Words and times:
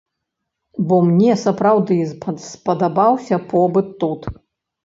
Бо 0.91 0.95
мне 1.09 1.35
сапраўды 1.41 1.97
спадабаўся 2.47 3.41
побыт 3.53 3.93
тут. 4.01 4.21